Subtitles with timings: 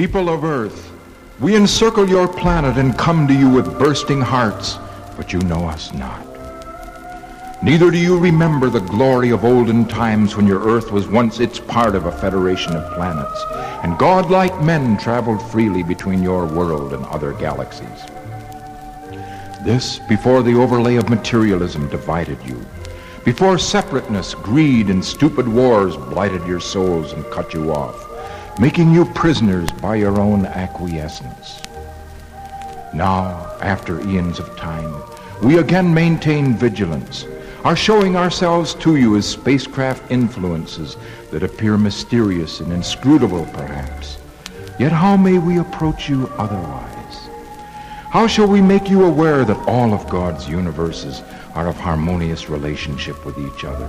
[0.00, 0.90] People of Earth,
[1.40, 4.78] we encircle your planet and come to you with bursting hearts,
[5.14, 6.26] but you know us not.
[7.62, 11.60] Neither do you remember the glory of olden times when your Earth was once its
[11.60, 13.44] part of a federation of planets,
[13.84, 18.06] and godlike men traveled freely between your world and other galaxies.
[19.66, 22.64] This before the overlay of materialism divided you,
[23.26, 28.09] before separateness, greed, and stupid wars blighted your souls and cut you off,
[28.60, 31.62] making you prisoners by your own acquiescence.
[32.92, 34.94] Now, after eons of time,
[35.42, 37.24] we again maintain vigilance,
[37.64, 40.98] are showing ourselves to you as spacecraft influences
[41.30, 44.18] that appear mysterious and inscrutable, perhaps.
[44.78, 47.28] Yet how may we approach you otherwise?
[48.10, 51.22] How shall we make you aware that all of God's universes
[51.54, 53.86] are of harmonious relationship with each other?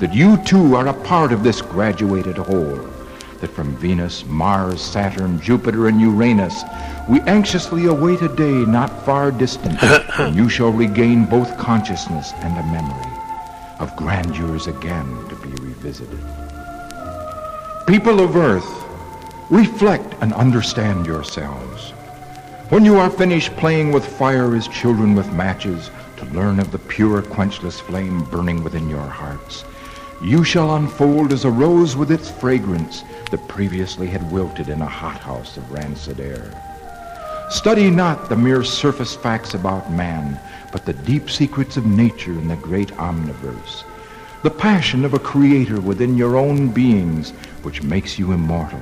[0.00, 2.93] That you too are a part of this graduated whole?
[3.44, 6.64] That from Venus, Mars, Saturn, Jupiter, and Uranus,
[7.10, 9.78] we anxiously await a day not far distant
[10.16, 13.12] when you shall regain both consciousness and a memory
[13.80, 16.18] of grandeurs again to be revisited.
[17.86, 18.64] People of Earth,
[19.50, 21.90] reflect and understand yourselves.
[22.70, 26.78] When you are finished playing with fire as children with matches to learn of the
[26.78, 29.66] pure, quenchless flame burning within your hearts,
[30.24, 34.86] you shall unfold as a rose with its fragrance that previously had wilted in a
[34.86, 36.50] hothouse of rancid air.
[37.50, 40.40] Study not the mere surface facts about man,
[40.72, 43.84] but the deep secrets of nature and the great omniverse.
[44.42, 48.80] The passion of a creator within your own beings which makes you immortal,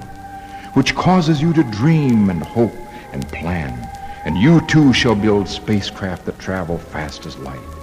[0.74, 2.74] which causes you to dream and hope
[3.12, 3.72] and plan,
[4.24, 7.81] and you too shall build spacecraft that travel fast as light.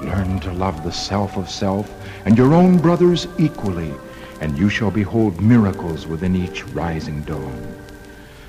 [0.00, 1.90] Learn to love the self of self
[2.26, 3.94] and your own brothers equally,
[4.40, 7.76] and you shall behold miracles within each rising dawn.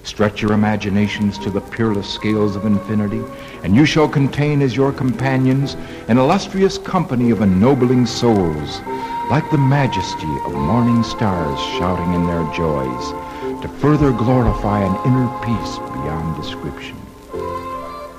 [0.03, 3.21] Stretch your imaginations to the peerless scales of infinity,
[3.63, 5.75] and you shall contain as your companions
[6.07, 8.81] an illustrious company of ennobling souls,
[9.29, 15.27] like the majesty of morning stars shouting in their joys, to further glorify an inner
[15.45, 16.97] peace beyond description.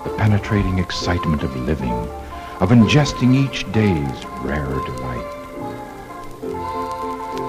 [0.04, 2.08] The penetrating excitement of living,
[2.60, 5.24] of ingesting each day's rare delight.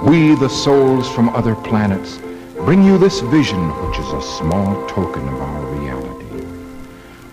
[0.04, 2.20] We, the souls from other planets,
[2.58, 6.46] bring you this vision which is a small token of our reality.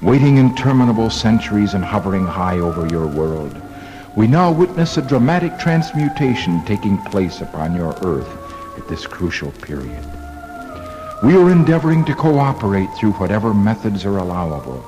[0.01, 3.55] Waiting interminable centuries and hovering high over your world,
[4.17, 10.03] we now witness a dramatic transmutation taking place upon your earth at this crucial period.
[11.23, 14.83] We are endeavoring to cooperate through whatever methods are allowable,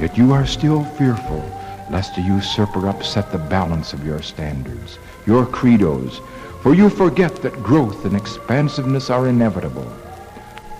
[0.00, 1.42] yet you are still fearful
[1.90, 6.20] lest a usurper upset the balance of your standards, your credos,
[6.62, 9.90] for you forget that growth and expansiveness are inevitable.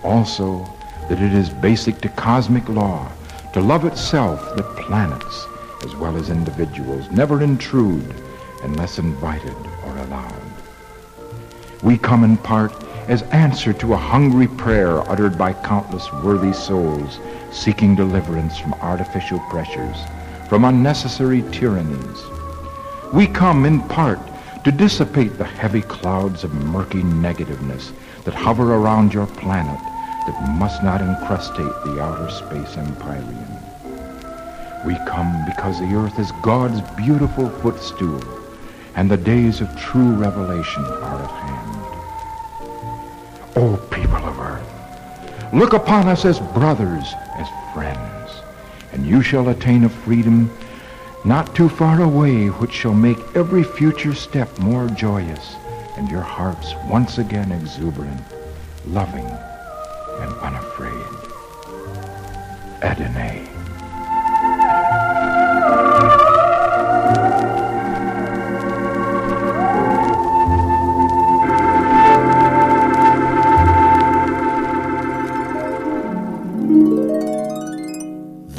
[0.03, 0.65] Also,
[1.09, 3.11] that it is basic to cosmic law
[3.53, 5.45] to love itself that planets,
[5.83, 8.15] as well as individuals, never intrude
[8.63, 9.55] unless invited
[9.85, 10.41] or allowed.
[11.83, 12.73] We come in part
[13.07, 17.19] as answer to a hungry prayer uttered by countless worthy souls
[17.51, 19.97] seeking deliverance from artificial pressures,
[20.55, 22.23] from unnecessary tyrannies.
[23.11, 24.21] We come in part
[24.63, 27.91] to dissipate the heavy clouds of murky negativeness
[28.23, 29.77] that hover around your planet
[30.25, 33.59] that must not encrustate the outer space empyrean.
[34.85, 38.23] We come because the earth is God's beautiful footstool,
[38.95, 41.75] and the days of true revelation are at hand.
[43.57, 47.49] O people of earth, look upon us as brothers, as
[49.05, 50.49] you shall attain a freedom
[51.23, 55.55] not too far away which shall make every future step more joyous
[55.97, 58.21] and your hearts once again exuberant,
[58.87, 61.15] loving, and unafraid.
[62.83, 63.54] Adonai.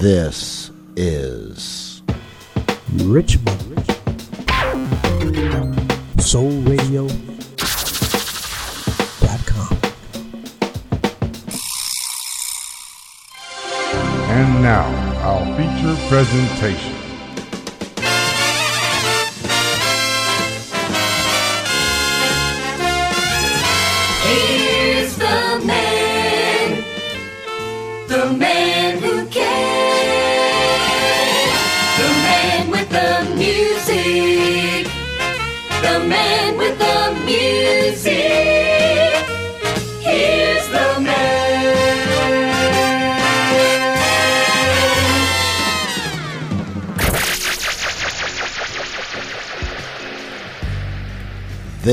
[0.06, 2.00] This is
[2.93, 3.85] Richmond.
[6.20, 7.08] Soul Radio.
[14.31, 14.87] And now,
[15.25, 16.96] our feature presentation.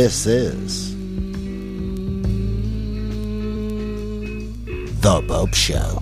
[0.04, 0.92] This is
[5.00, 6.02] The Bopst Show.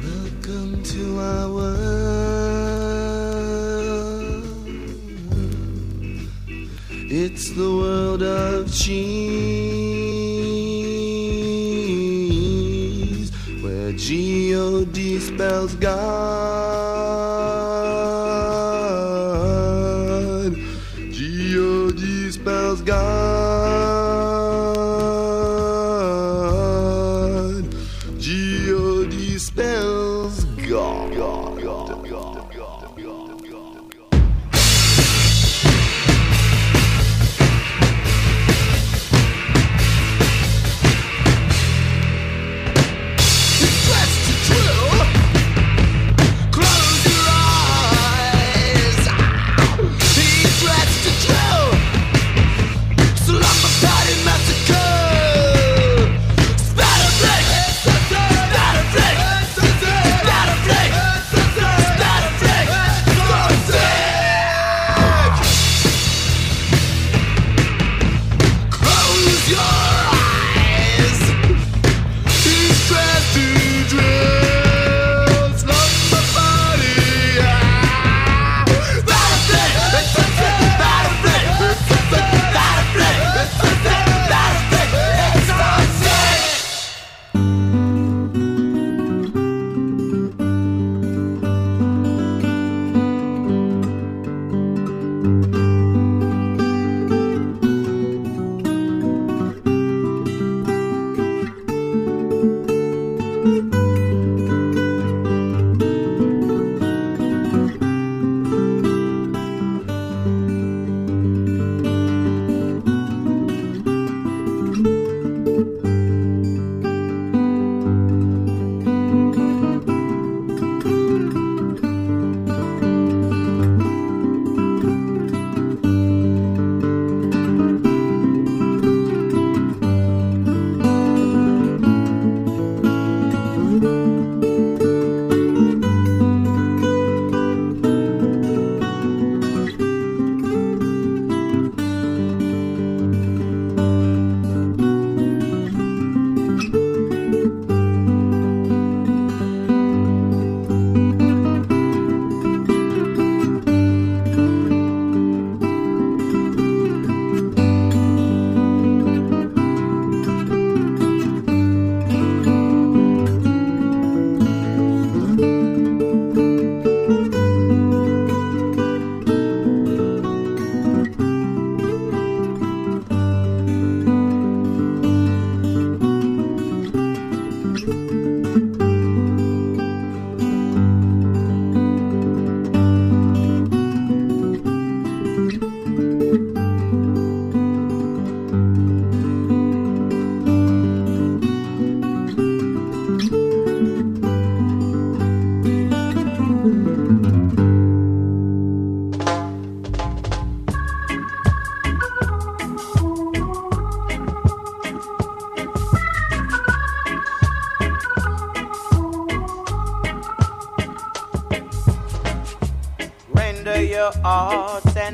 [0.00, 1.74] Welcome to our world.
[7.10, 8.92] It's the world of cheese,
[13.64, 16.53] where G-O-D spells God.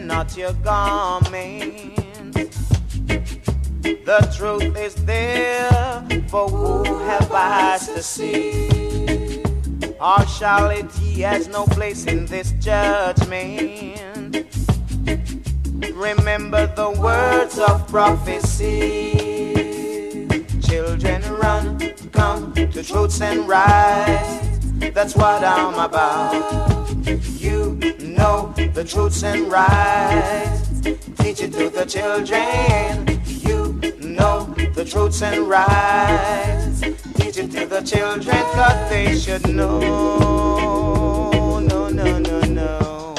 [0.01, 2.01] And not your garments.
[3.83, 9.43] The truth is there, for who have eyes to see?
[9.99, 14.47] Partiality has no place in this judgment.
[15.93, 19.13] Remember the words of prophecy.
[20.63, 21.79] Children run,
[22.13, 24.47] come to truths and rights.
[24.95, 26.89] That's what I'm about.
[27.39, 30.81] You know the truths and rights.
[31.19, 33.21] Teach it to the children.
[33.27, 36.81] You know the truths and rights.
[37.15, 41.61] Teach it to the children, cause they should know.
[41.61, 43.15] No, no, no, no.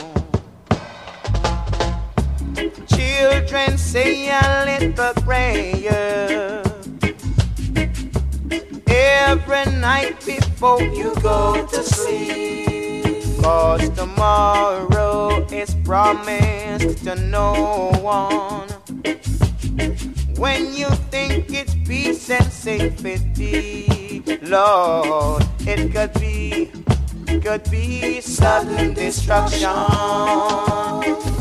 [2.88, 6.64] Children say a little prayer
[8.88, 12.81] every night before you go to sleep.
[13.42, 18.70] Cause tomorrow is promised to no one.
[20.38, 26.72] When you think it's peace and safety, Lord, it could be,
[27.42, 29.70] could be sudden destruction.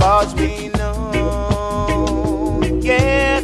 [0.00, 3.39] Cause we know, Yes,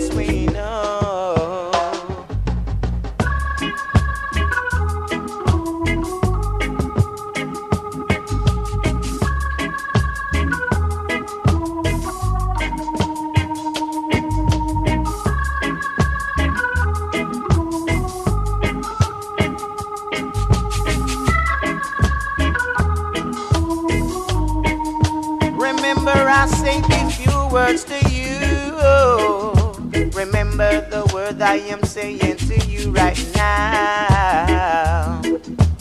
[27.56, 28.28] words to you.
[30.12, 35.22] Remember the word I am saying to you right now.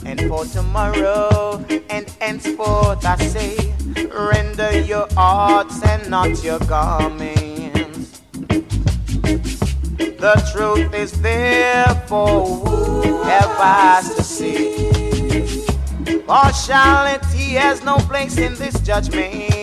[0.06, 3.74] And for tomorrow and henceforth, I say,
[4.08, 8.22] render your hearts and not your garments.
[10.24, 14.92] The truth is there for whoever has to see.
[16.26, 19.55] Partiality has no place in this judgment.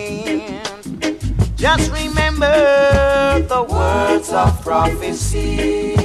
[1.63, 5.95] Just remember the words of prophecy.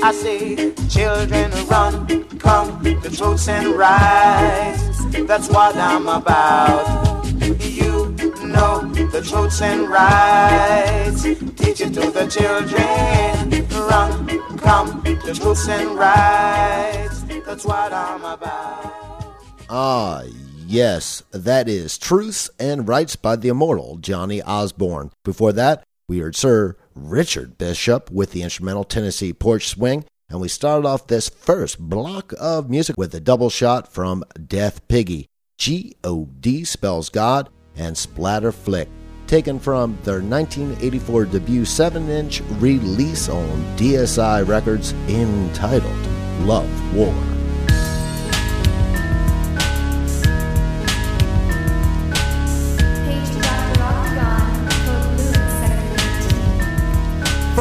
[0.00, 5.04] I say, children, run, come, the truths and rights.
[5.26, 7.26] That's what I'm about.
[7.58, 8.14] You
[8.44, 11.24] know the truths and rights.
[11.56, 13.66] Teach it to the children.
[13.90, 17.24] Run, come, the truths and rights.
[17.44, 19.34] That's what I'm about.
[19.68, 20.22] Ah,
[20.70, 25.10] yes, that is Truths and Rights by the immortal Johnny Osborne.
[25.24, 30.48] Before that, we heard Sir Richard Bishop with the instrumental Tennessee Porch Swing, and we
[30.48, 35.26] started off this first block of music with a double shot from Death Piggy.
[35.58, 38.88] G O D spells God and Splatter Flick,
[39.26, 46.06] taken from their 1984 debut 7 inch release on DSI Records entitled
[46.46, 47.39] Love War.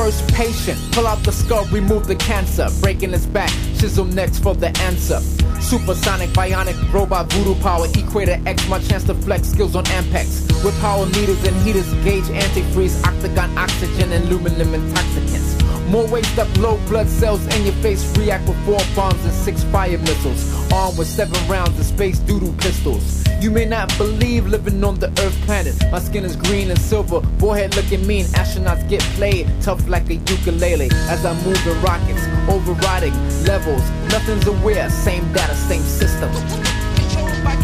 [0.09, 2.67] First patient, pull out the skull, remove the cancer.
[2.81, 5.19] Breaking his back, chisel next for the answer.
[5.61, 10.65] Supersonic, bionic, robot, voodoo power, equator X, my chance to flex skills on Ampex.
[10.65, 15.58] With power meters and heaters, gauge antifreeze, octagon, oxygen, and aluminum intoxicants.
[15.89, 19.63] More waste up, low blood cells in your face, react with four bombs and six
[19.63, 20.72] fire missiles.
[20.72, 23.25] Armed with seven rounds of space doodle pistols.
[23.41, 25.75] You may not believe living on the Earth planet.
[25.91, 28.25] My skin is green and silver, forehead looking mean.
[28.25, 30.89] Astronauts get played tough like a ukulele.
[31.10, 33.13] As I move in rockets, overriding
[33.46, 33.81] levels.
[34.12, 36.29] Nothing's aware, same data, same system.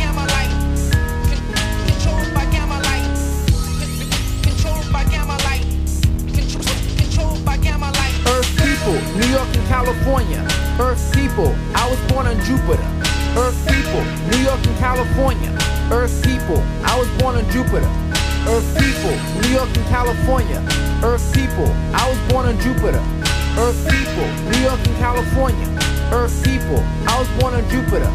[9.16, 10.46] New York and California.
[10.80, 12.88] Earth people, I was born on Jupiter.
[13.36, 15.52] Earth people, New York and California.
[15.92, 17.90] Earth people, I was born on Jupiter.
[18.48, 20.64] Earth people, New York and California.
[21.04, 23.04] Earth people, I was born on Jupiter.
[23.58, 25.68] Earth people, New York and California.
[26.12, 28.12] Earth people, I was born on Jupiter.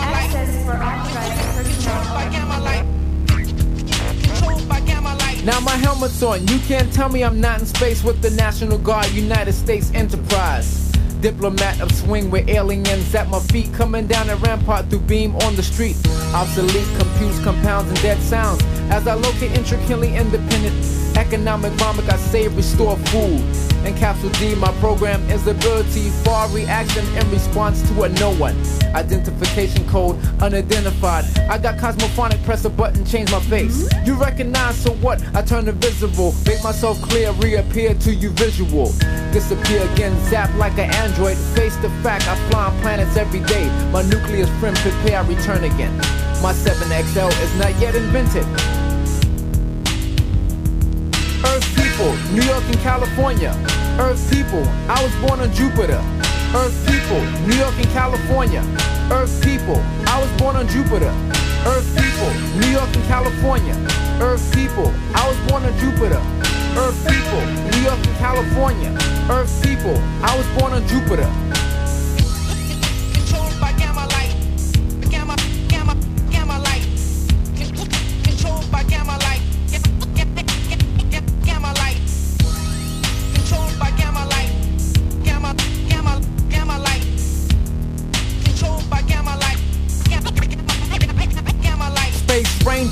[0.00, 2.47] Access for authorized personnel.
[5.48, 6.46] Now my helmet's on.
[6.48, 10.92] You can't tell me I'm not in space with the National Guard, United States Enterprise.
[11.22, 15.56] Diplomat of swing with aliens at my feet, coming down a rampart through beam on
[15.56, 15.96] the street.
[16.34, 18.62] Obsolete computes, compounds, and dead sounds.
[18.90, 20.76] As I locate intricately independent
[21.16, 23.42] economic vomit, I say restore food.
[23.84, 28.56] And Capsule D, my program is ability for reaction in response to a no one.
[28.94, 31.24] Identification code unidentified.
[31.48, 33.88] I got cosmophonic, press a button, change my face.
[34.04, 35.22] You recognize, so what?
[35.34, 38.92] I turn invisible, make myself clear, reappear to you visual.
[39.32, 41.36] Disappear again, zap like an android.
[41.36, 43.66] Face the fact, I fly on planets every day.
[43.92, 45.96] My nucleus friend, prepare, I return again.
[46.42, 48.46] My 7XL is not yet invented.
[51.46, 53.54] Earth people, New York and California.
[53.98, 56.02] Earth people, I was born on Jupiter.
[56.54, 58.62] Earth people, New York and California.
[59.10, 61.14] Earth people, I was born on Jupiter.
[61.66, 63.74] Earth people, New York and California.
[64.20, 66.22] Earth people, I was born on Jupiter.
[66.74, 68.90] Earth people, New York and California.
[69.30, 71.30] Earth people, I was born on Jupiter.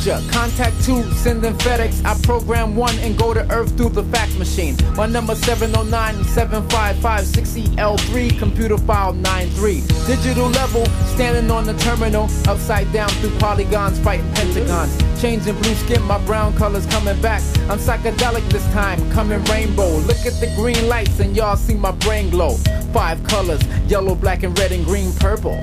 [0.07, 2.05] Contact two, sending FedEx.
[2.05, 4.77] I program one and go to Earth through the fax machine.
[4.95, 9.81] My number 709 755 6EL3, computer file 93.
[10.07, 12.29] Digital level, standing on the terminal.
[12.47, 14.97] Upside down through polygons, fighting pentagons.
[15.21, 17.43] Changing blue skin, my brown colors coming back.
[17.69, 19.91] I'm psychedelic this time, coming rainbow.
[19.99, 22.55] Look at the green lights and y'all see my brain glow.
[22.93, 25.59] Five colors, yellow, black, and red, and green, purple.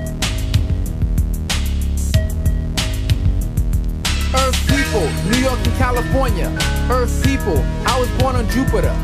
[4.94, 6.48] People, New York and California.
[6.88, 8.94] Earth people, I was born on Jupiter.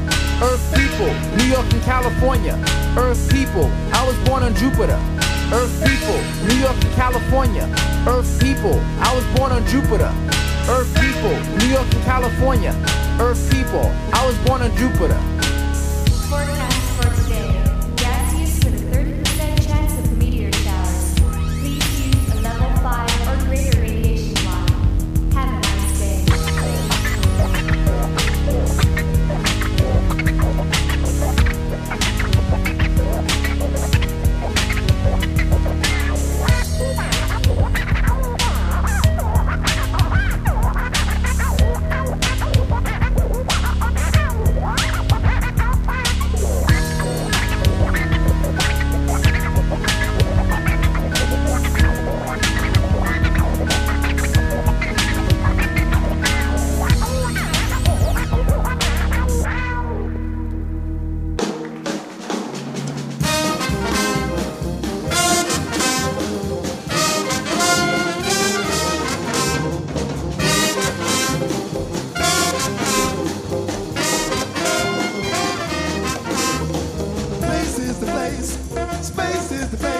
[0.41, 2.55] Earth people, New York and California.
[2.97, 4.99] Earth people, I was born on Jupiter.
[5.53, 7.67] Earth people, New York and California.
[8.07, 10.13] Earth people, I was born on Jupiter.
[10.71, 12.73] Earth people, New York and California.
[13.19, 15.19] Earth people, I was born on Jupiter.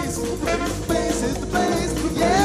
[0.03, 0.73] Is the place.
[0.85, 2.19] Space is the place.
[2.19, 2.40] Yeah,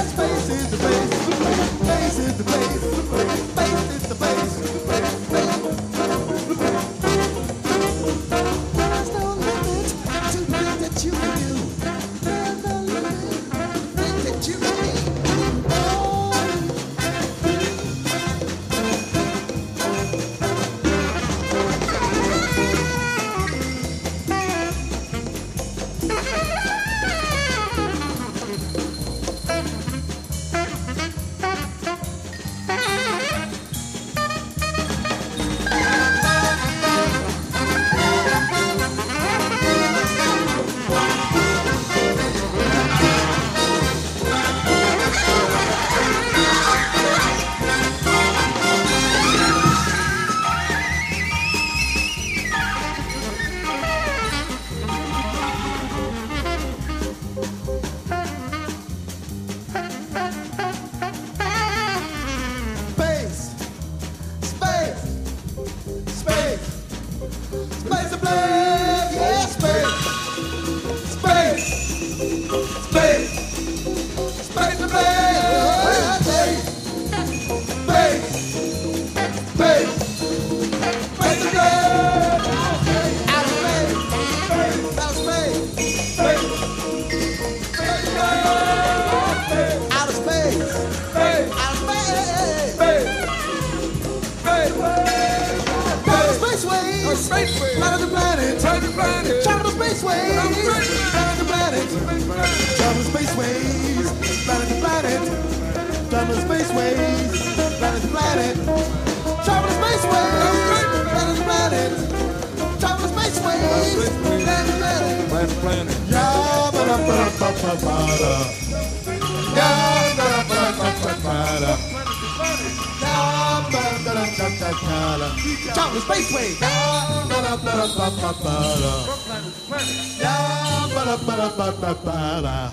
[131.35, 132.71] planet to planet.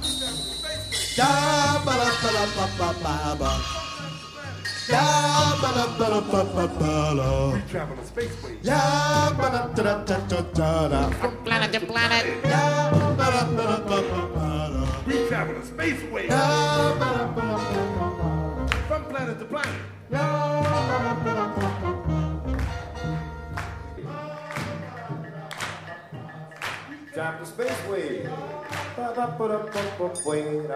[1.16, 3.81] Yeah, ba da ba da ba ba ba
[4.88, 5.02] da.
[5.62, 7.28] Ba da ba da ba ba ba da.
[7.70, 7.70] Travel.
[7.70, 8.56] Travel to spaceway.
[11.18, 12.24] From planet to planet.
[15.06, 15.54] We travel
[19.12, 19.80] planet to planet.
[27.14, 28.24] Drop the spaceway.
[28.96, 30.66] Ba-da-ba-da-ba-ba-way.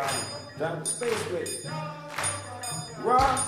[0.58, 1.46] Drop the spaceway.
[3.02, 3.38] Rock,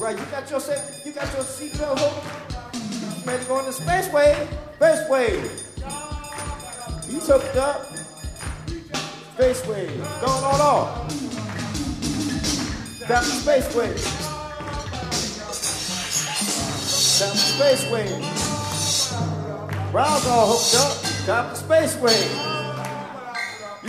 [0.00, 0.18] right?
[0.18, 3.26] You got your set, you got your seatbelt hooked.
[3.26, 4.36] Ready to go on the space wave.
[4.78, 5.38] spaceway?
[5.78, 7.04] Spaceway.
[7.10, 7.86] He's hooked up.
[9.36, 9.88] Spaceway.
[10.20, 11.08] Going on off.
[13.06, 13.92] Drop the spaceway.
[17.18, 18.08] Tap the spaceway.
[19.90, 20.92] Brown's all hooked up.
[21.26, 22.20] Tap the spaceway.
[22.32, 22.57] You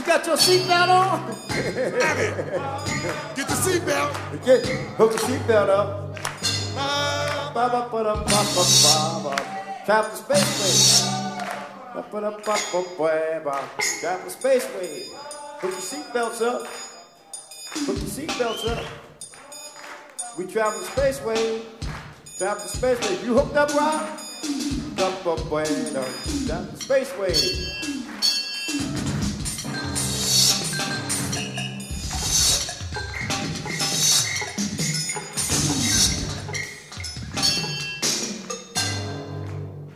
[0.09, 1.21] got your seatbelt on?
[3.35, 4.43] Get the seatbelt.
[4.43, 4.65] Get
[4.97, 6.17] hook the seatbelt up.
[6.75, 9.35] Uh, Ba-ba-ba-da-ba-ba-ba-ba.
[9.85, 11.05] Tap the spaceway.
[11.93, 13.69] Ba-ba-da-ba-ba-ba-ba.
[14.01, 15.13] Tap the spaceway.
[15.61, 16.65] Hook the seatbelts up.
[17.85, 18.83] Hook the seatbelts up.
[20.39, 21.61] We travel the spaceway.
[22.39, 23.23] Travel the spaceway.
[23.23, 24.01] You hooked up, Rob?
[24.97, 26.01] Ba-ba-ba-da.
[26.49, 27.98] Tap the spaceway.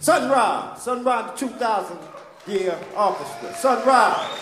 [0.03, 1.97] Sunrise, Sunrise 2000
[2.47, 3.55] year orchestra.
[3.55, 4.37] Sunrise,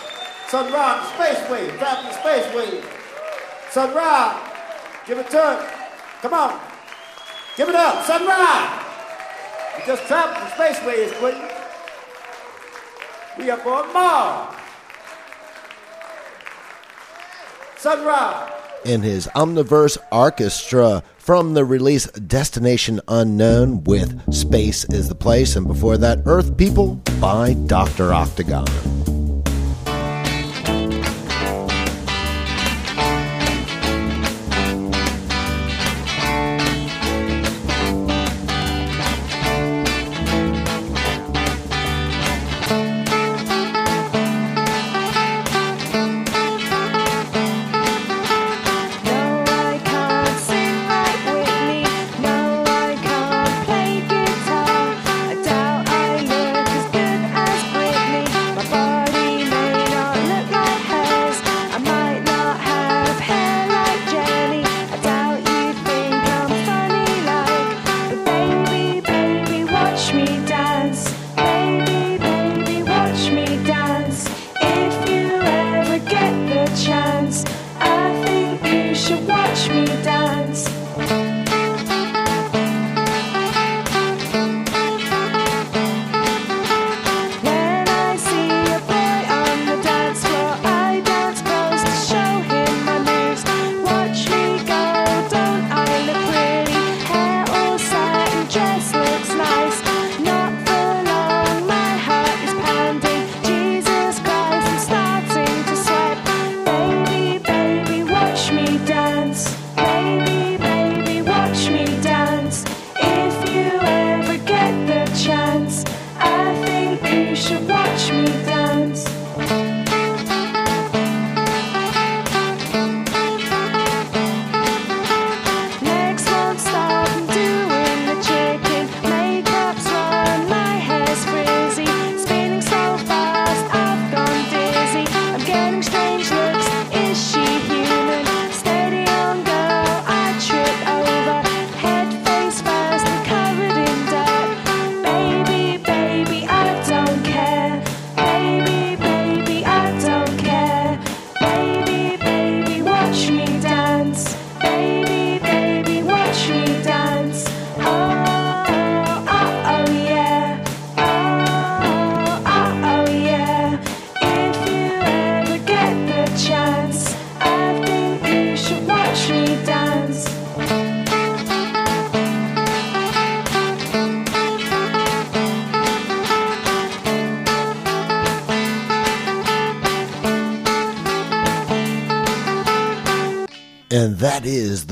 [0.48, 2.84] Sunrise, Spaceway, drop the Spaceway.
[3.70, 4.50] Sunrise,
[5.06, 5.68] give it to it.
[6.20, 6.60] Come on,
[7.56, 8.84] give it up, Sunrise.
[9.78, 11.48] You just traveled the Spaceways, Quentin.
[13.38, 14.56] We up on Mars.
[17.76, 18.50] Sun Ra.
[18.84, 25.68] in his Omniverse Arkestra from the release Destination Unknown with Space is the Place, and
[25.68, 28.12] before that, Earth People by Dr.
[28.12, 28.66] Octagon.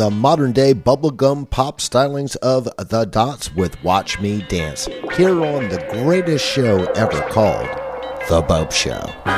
[0.00, 5.68] The modern day bubblegum pop stylings of The Dots with Watch Me Dance here on
[5.68, 7.68] the greatest show ever called
[8.30, 9.29] The Bopst Show.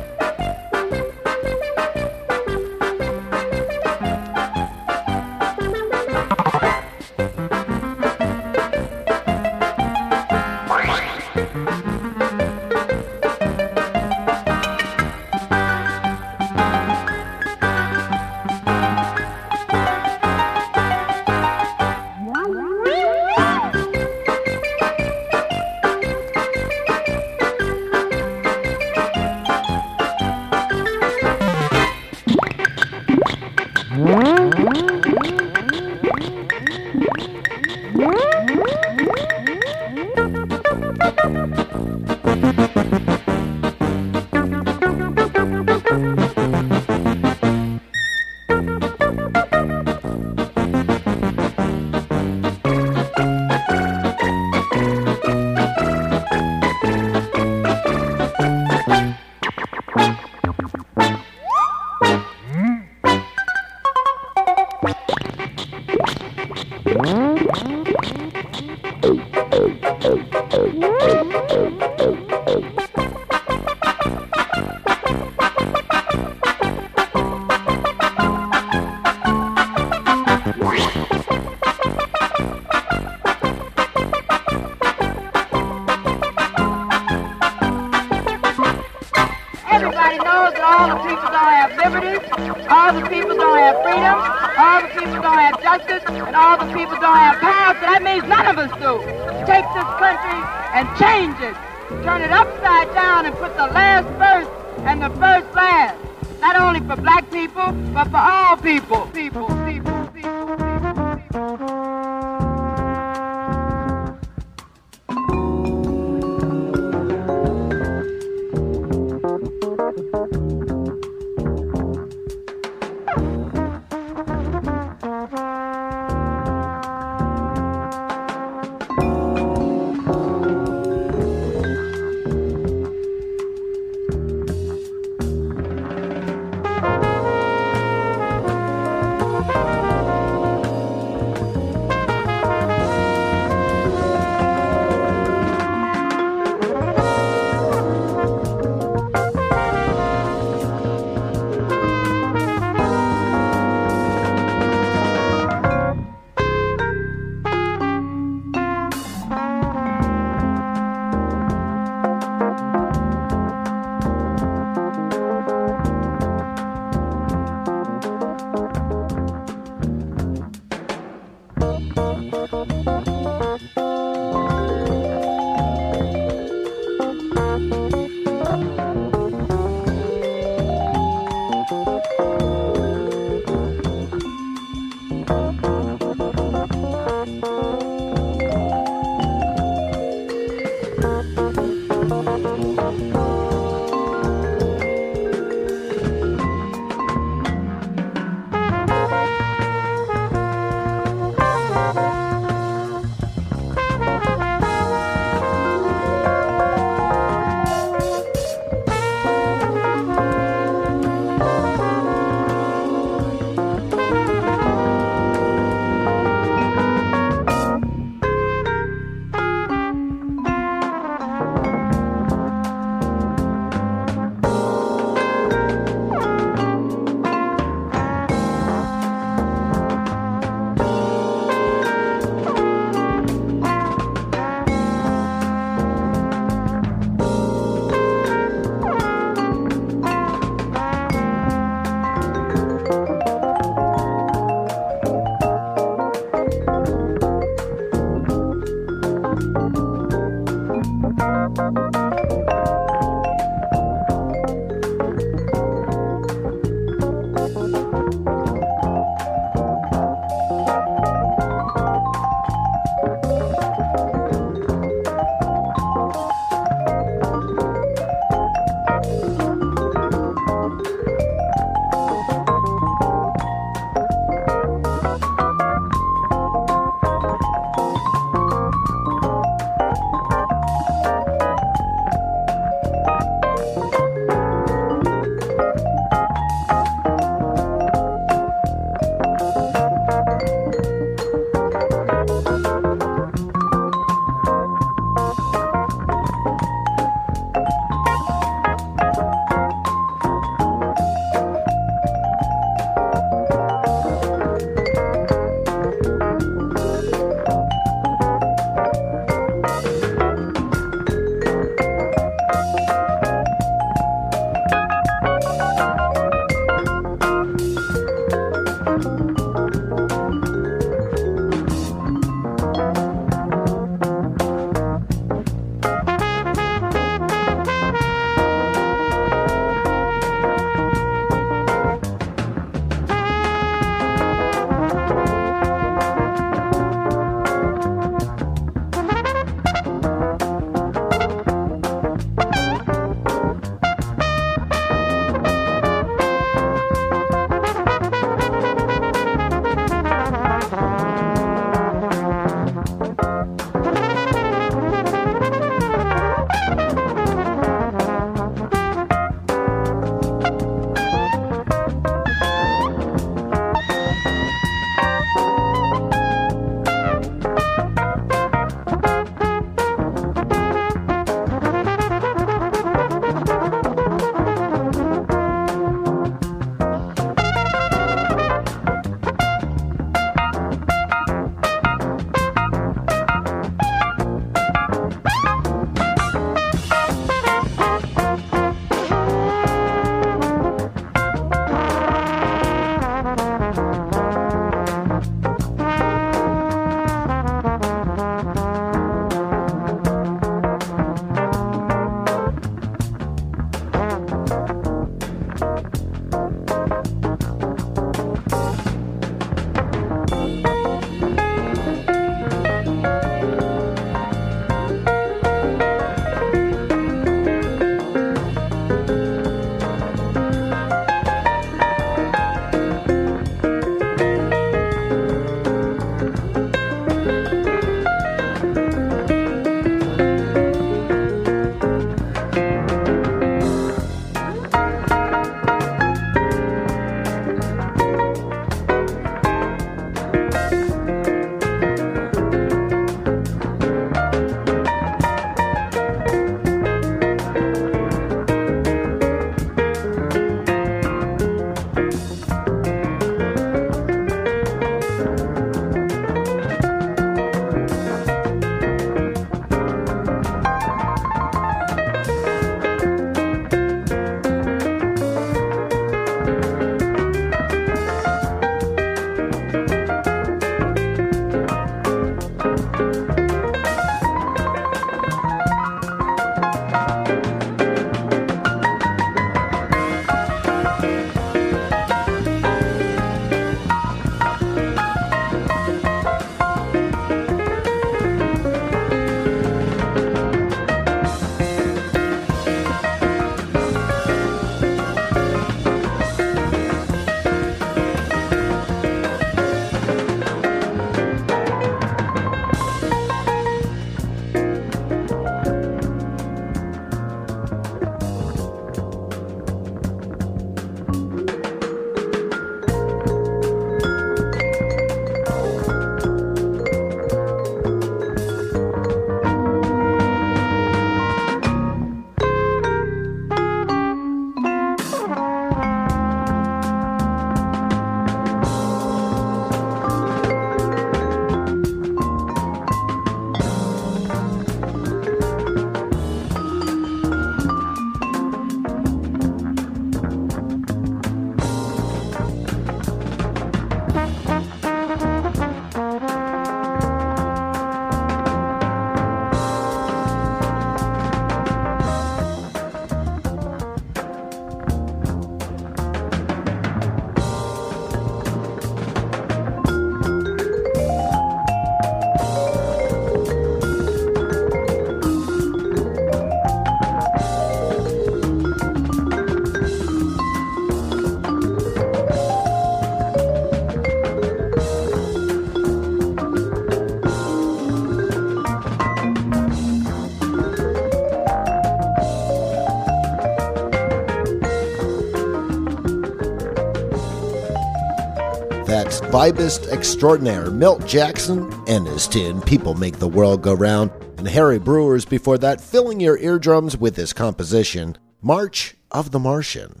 [589.31, 594.11] Vibist extraordinaire Milt Jackson and his tin People Make the World Go Round.
[594.37, 600.00] And Harry Bruer's before that, filling your eardrums with his composition, March of the Martian.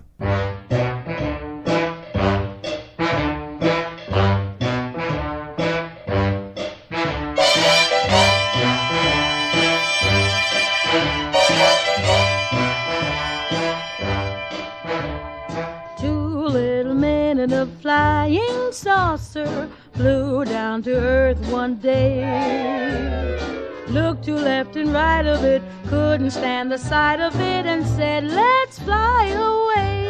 [19.93, 23.39] Flew down to earth one day.
[23.87, 28.23] Looked to left and right of it, couldn't stand the sight of it, and said,
[28.23, 30.07] Let's fly away.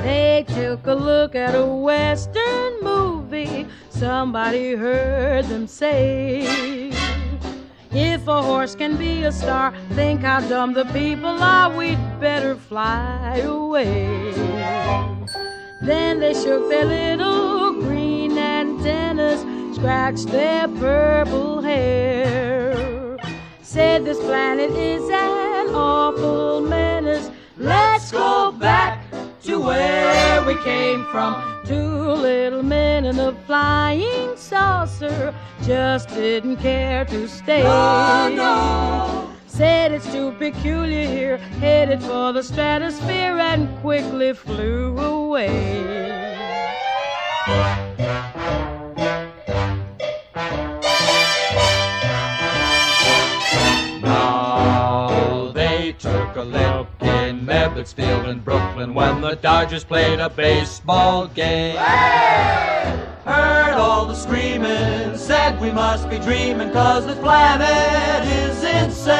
[0.00, 6.90] They took a look at a western movie, somebody heard them say.
[7.90, 11.74] If a horse can be a star, think how dumb the people are.
[11.74, 14.32] We'd better fly away.
[15.82, 17.57] Then they shook their little
[19.78, 23.16] scratched their purple hair.
[23.62, 27.30] Said this planet is an awful menace.
[27.56, 29.04] Let's go back
[29.42, 31.62] to where we came from.
[31.64, 37.62] Two little men in a flying saucer just didn't care to stay.
[37.62, 39.32] No, no.
[39.46, 45.98] Said it's too peculiar here, headed for the stratosphere and quickly flew away.
[55.98, 61.74] Took a look in Ebbets Field in Brooklyn when the Dodgers played a baseball game.
[63.24, 69.18] Heard all the screaming, said we must be dreaming cause the planet is insane.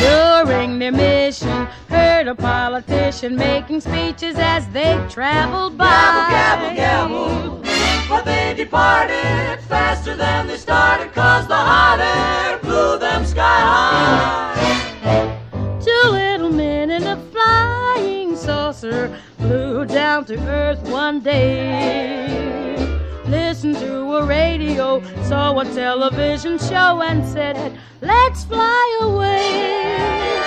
[0.00, 5.86] During their mission, heard a politician making speeches as they traveled by.
[5.86, 8.06] Gabble, gabble, gabble.
[8.06, 14.53] But they departed faster than they started cause the hot air blew them sky high.
[19.84, 22.26] Down to earth one day.
[23.26, 30.40] Listened to a radio, saw a television show, and said, Let's fly away.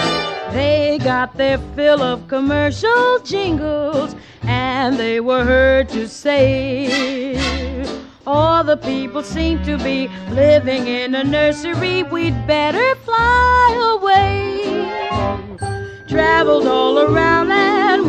[0.53, 7.35] They got their fill of commercial jingles, and they were heard to say,
[8.25, 14.47] All the people seem to be living in a nursery, we'd better fly away
[16.17, 17.51] traveled all around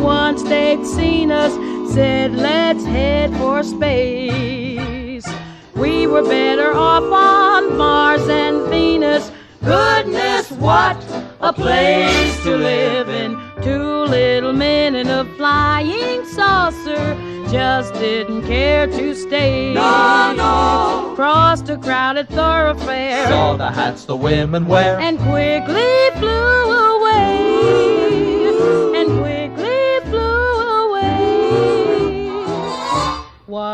[0.09, 1.53] once they'd seen us
[1.93, 5.27] said let's head for space.
[5.75, 9.31] We were better off on mars and venus.
[9.63, 10.97] Goodness what
[11.41, 13.37] a place to live in.
[13.61, 17.05] Two little men in a flying saucer
[17.51, 19.73] just didn't care to stay.
[19.75, 21.13] No, no.
[21.15, 23.27] crossed a crowded thoroughfare.
[23.27, 24.99] Saw the hats the women wear.
[24.99, 25.98] and quickly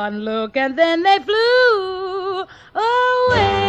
[0.05, 2.45] one look and then they flew
[2.75, 3.65] away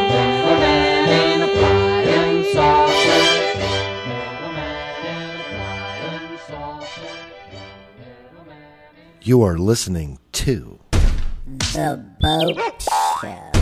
[9.22, 10.78] You are listening to
[11.74, 12.88] The Bopst
[13.20, 13.55] Show.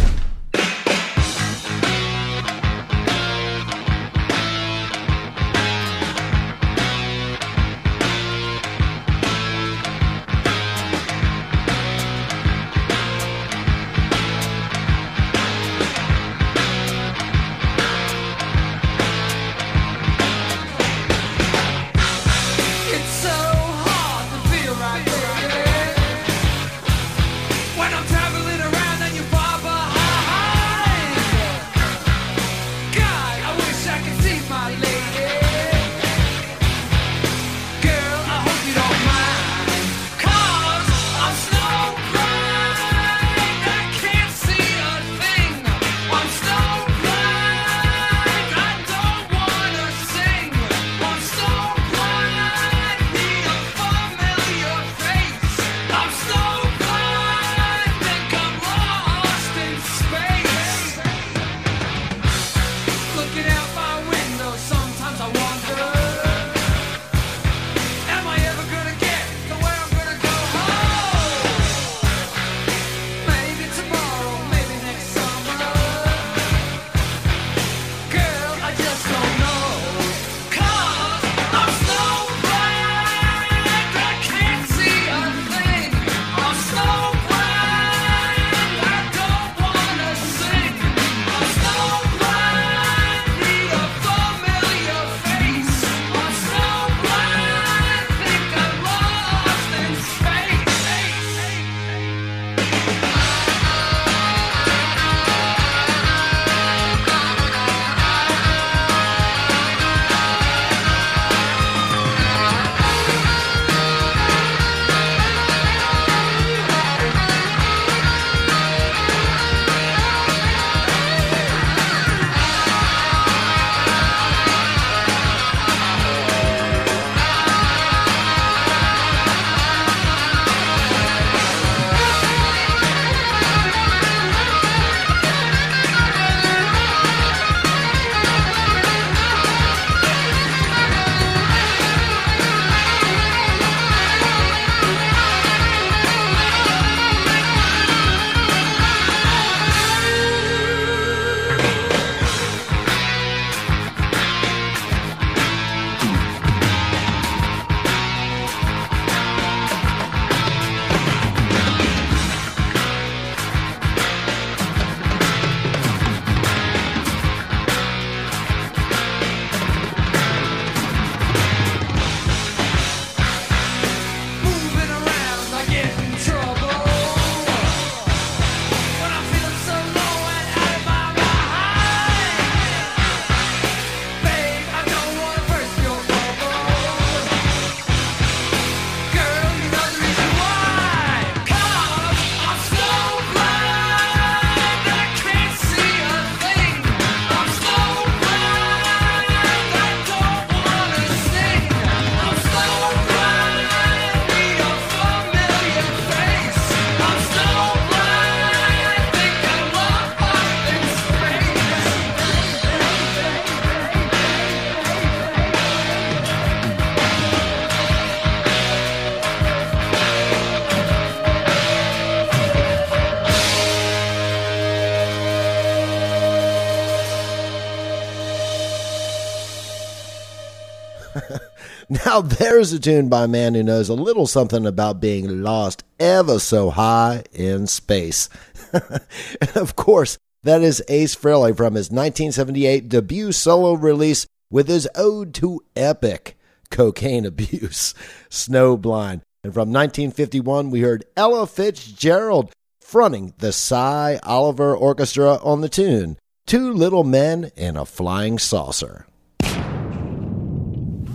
[231.88, 235.84] Now there's a tune by a man who knows a little something about being lost
[236.00, 238.28] ever so high in space.
[238.72, 244.88] and of course, that is Ace Frehley from his 1978 debut solo release with his
[244.94, 246.36] ode to epic
[246.70, 247.94] cocaine abuse,
[248.30, 249.22] Snowblind.
[249.42, 256.16] And from 1951, we heard Ella Fitzgerald fronting the Sy Oliver Orchestra on the tune
[256.46, 259.06] Two Little Men in a Flying Saucer.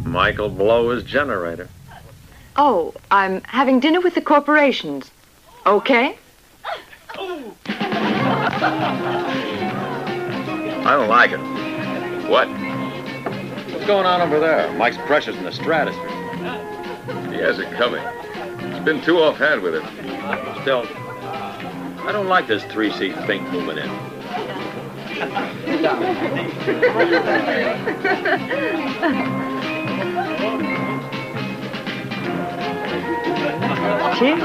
[0.10, 1.70] Michael, blow his generator.
[2.55, 5.12] Oh, I'm having dinner with the corporations.
[5.66, 6.18] Okay?
[7.16, 7.55] I
[10.84, 11.39] don't like it.
[12.28, 12.47] What?
[13.72, 14.74] What's going on over there?
[14.74, 16.10] Mike's pressure's in the stratosphere.
[17.32, 18.03] He has it coming.
[18.74, 19.84] He's been too offhand with it.
[20.62, 20.88] Still,
[22.01, 23.89] I don't like this three-seat thing moving in.
[34.20, 34.39] Cheers.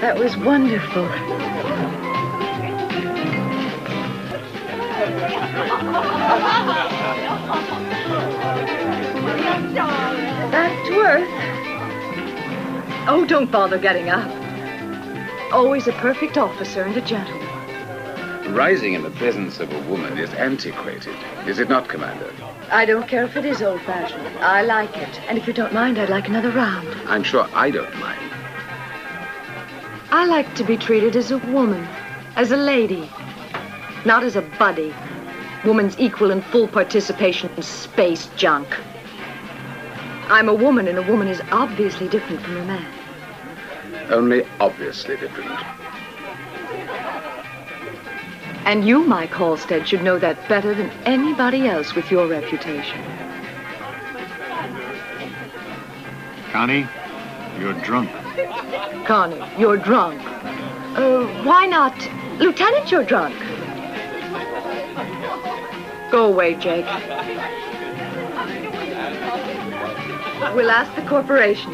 [0.00, 1.08] that was wonderful.
[10.50, 11.28] Back to earth.
[13.08, 14.30] Oh, don't bother getting up.
[15.52, 17.51] Always a perfect officer and a gentleman.
[18.48, 21.14] Rising in the presence of a woman is antiquated,
[21.46, 22.30] is it not, Commander?
[22.70, 24.26] I don't care if it is old fashioned.
[24.38, 25.20] I like it.
[25.28, 26.88] And if you don't mind, I'd like another round.
[27.06, 28.20] I'm sure I don't mind.
[30.10, 31.86] I like to be treated as a woman,
[32.36, 33.08] as a lady,
[34.04, 34.92] not as a buddy.
[35.64, 38.68] Woman's equal in full participation in space junk.
[40.28, 42.92] I'm a woman, and a woman is obviously different from a man.
[44.10, 45.58] Only obviously different.
[48.64, 53.02] And you, Mike Halstead, should know that better than anybody else with your reputation.
[56.52, 56.86] Connie,
[57.58, 58.10] you're drunk.
[59.04, 60.20] Connie, you're drunk.
[60.96, 61.96] Uh, why not?
[62.38, 63.34] Lieutenant, you're drunk.
[66.12, 66.84] Go away, Jake.
[70.54, 71.72] We'll ask the corporation.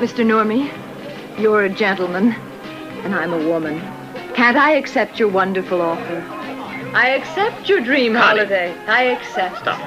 [0.00, 0.24] Mr.
[0.26, 0.70] Normie,
[1.38, 2.32] you're a gentleman,
[3.04, 3.93] and I'm a woman.
[4.34, 6.22] Can't I accept your wonderful offer?
[6.94, 8.74] I accept your dream holiday.
[8.86, 9.58] I accept.
[9.58, 9.80] Stop.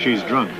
[0.00, 0.50] She's drunk.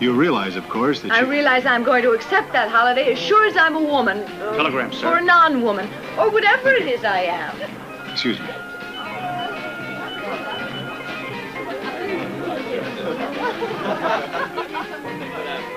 [0.00, 1.26] You realize, of course, that I she...
[1.26, 4.24] realize I'm going to accept that holiday as sure as I'm a woman.
[4.56, 5.08] Telegram, sir.
[5.08, 5.88] Or a non-woman.
[6.18, 7.56] Or whatever it is I am.
[8.12, 8.46] Excuse me.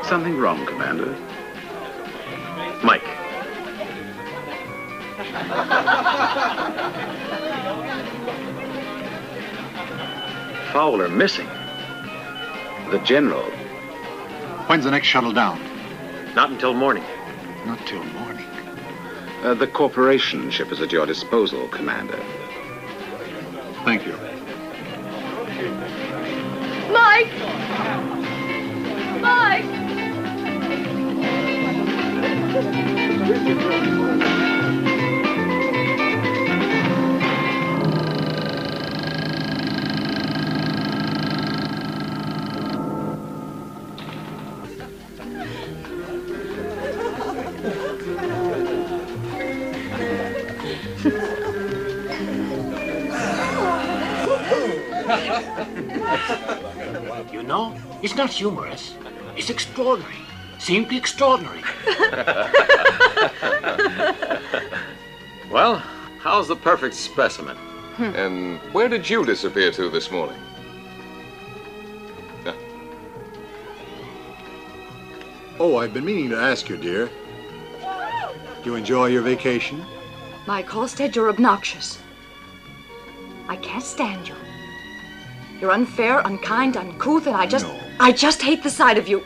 [0.04, 1.16] Something wrong, Commander?
[2.84, 3.20] Mike.
[10.73, 11.47] Fowler missing.
[12.91, 13.43] The General.
[14.67, 15.61] When's the next shuttle down?
[16.36, 17.03] Not until morning.
[17.65, 18.45] Not till morning.
[19.43, 22.19] Uh, the corporation ship is at your disposal, Commander.
[23.84, 24.15] Thank you.
[26.91, 27.32] Mike!
[29.21, 29.65] Mike!
[57.32, 58.95] You know, it's not humorous.
[59.36, 60.15] It's extraordinary.
[60.59, 61.63] Simply extraordinary.
[65.51, 65.75] Well,
[66.19, 67.57] how's the perfect specimen?
[67.97, 68.15] Hmm.
[68.15, 70.38] And where did you disappear to this morning?
[75.59, 77.09] Oh, I've been meaning to ask you, dear.
[78.63, 79.84] Do you enjoy your vacation?
[80.47, 81.99] Mike Halstead, you're obnoxious.
[83.47, 84.36] I can't stand you.
[85.62, 87.68] You're unfair, unkind, uncouth, and I just.
[87.99, 89.24] I just hate the sight of you.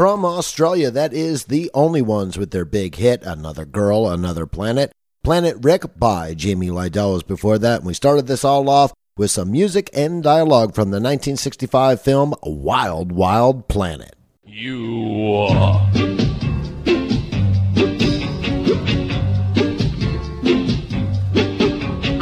[0.00, 4.92] From Australia, that is the only ones with their big hit, Another Girl, Another Planet.
[5.22, 7.80] Planet Rick by Jamie Lidell was before that.
[7.80, 12.34] And we started this all off with some music and dialogue from the 1965 film
[12.42, 14.16] Wild Wild Planet.
[14.42, 15.48] You.
[15.50, 15.90] Uh,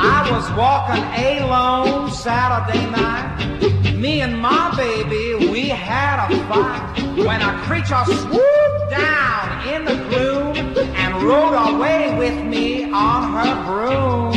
[0.01, 3.95] I was walking alone Saturday night.
[3.95, 6.98] Me and my baby, we had a fight.
[7.27, 10.57] When a creature swooped down in the gloom
[10.95, 14.33] and rode away with me on her broom.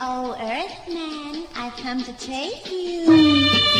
[0.00, 3.73] Oh, Earthman, I've come to take you.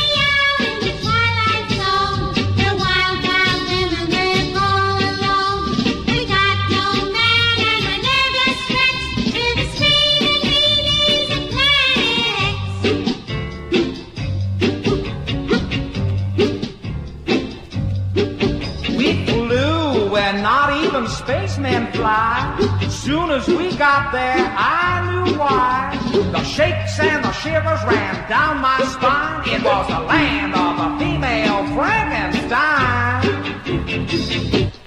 [21.05, 22.57] Even spacemen fly.
[22.89, 25.99] Soon as we got there, I knew why.
[26.33, 29.49] The shakes and the shivers ran down my spine.
[29.49, 33.25] It was the land of the female Frankenstein.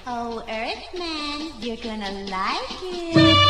[0.06, 3.47] Oh, Earthman, you're gonna like it.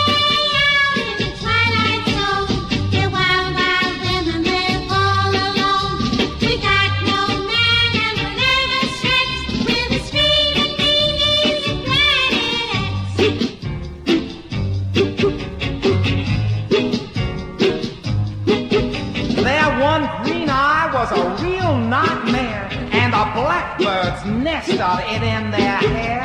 [24.78, 26.22] Nested it in their hair.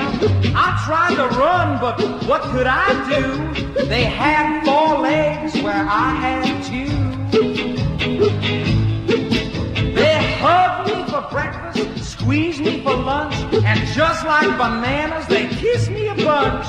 [0.56, 3.86] I tried to run, but what could I do?
[3.86, 6.90] They had four legs where I had two.
[9.94, 15.90] They hugged me for breakfast, squeezed me for lunch, and just like bananas, they kissed
[15.90, 16.68] me a bunch.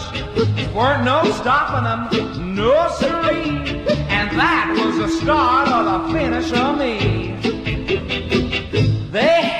[0.75, 3.85] Weren't no stopping them, no siree.
[4.09, 7.35] And that was the start of the finish of me.
[9.11, 9.54] They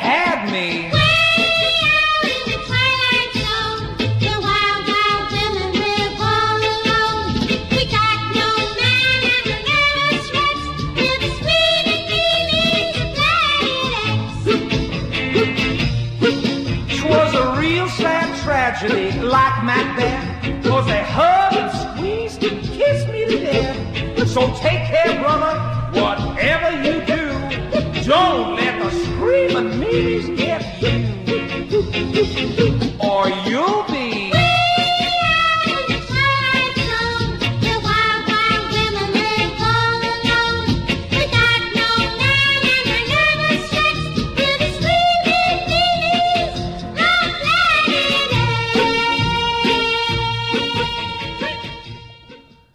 [24.35, 25.61] So take care, brother,
[25.93, 28.03] whatever you do.
[28.03, 32.74] Don't let the screaming meanies get you.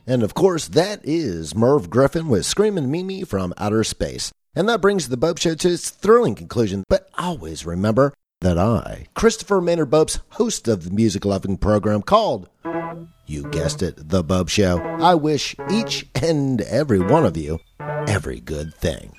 [0.10, 4.32] And of course, that is Merv Griffin with Screaming Mimi from Outer Space.
[4.55, 6.84] And that brings the Bopst Show to its thrilling conclusion.
[6.89, 12.49] But always remember that I, Christopher Maynard Bopst, host of the music loving program called,
[13.28, 17.60] you guessed it, The Bopst Show, I wish each and every one of you
[18.07, 19.14] every good thing.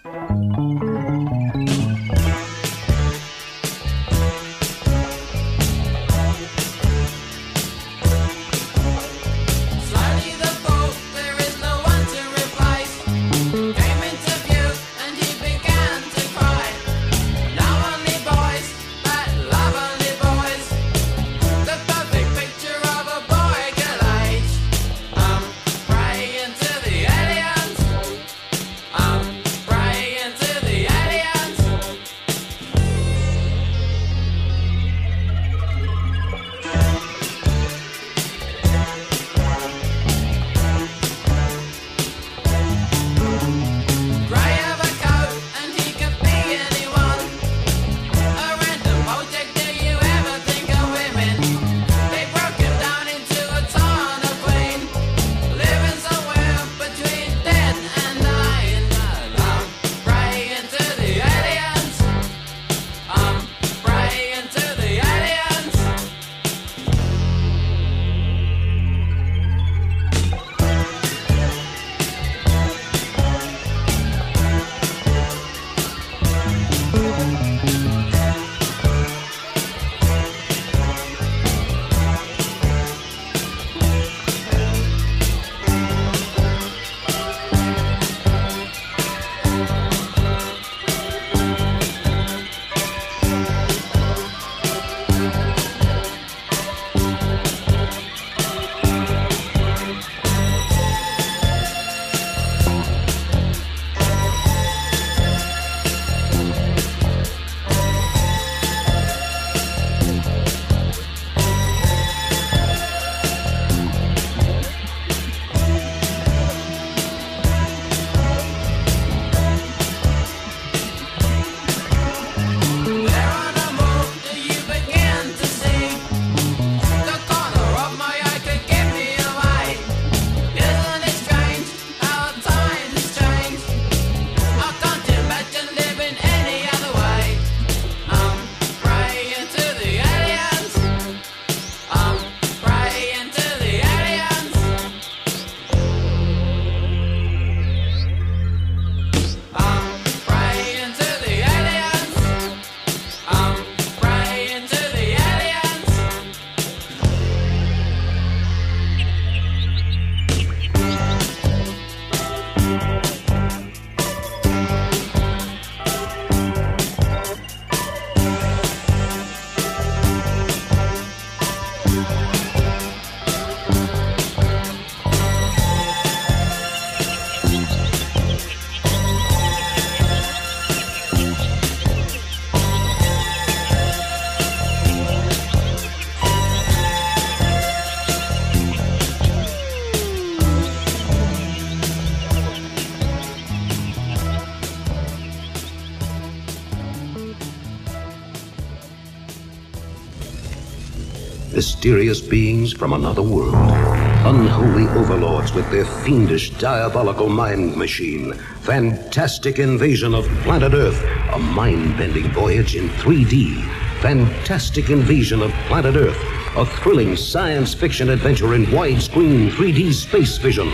[201.80, 203.54] Mysterious beings from another world.
[203.54, 208.34] Unholy overlords with their fiendish, diabolical mind machine.
[208.60, 211.02] Fantastic invasion of planet Earth.
[211.32, 213.64] A mind bending voyage in 3D.
[214.02, 216.22] Fantastic invasion of planet Earth.
[216.54, 220.70] A thrilling science fiction adventure in widescreen 3D space vision.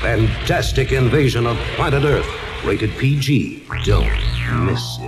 [0.00, 2.28] Fantastic invasion of planet Earth.
[2.64, 3.62] Rated PG.
[3.84, 4.10] Don't
[4.66, 5.07] miss it.